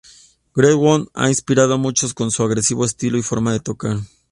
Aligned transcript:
Greenwood 0.55 1.09
ha 1.13 1.29
inspirado 1.29 1.75
a 1.75 1.77
muchos 1.77 2.15
con 2.15 2.31
su 2.31 2.41
agresivo 2.41 2.85
estilo 2.85 3.19
y 3.19 3.21
forma 3.21 3.53
de 3.53 3.59
tocar. 3.59 3.99